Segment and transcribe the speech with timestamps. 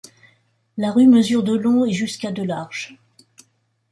[0.77, 2.97] La rue mesure de long et jusqu'à de large.